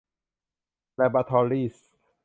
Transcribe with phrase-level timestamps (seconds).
[0.95, 1.87] แลบอราทอรีส์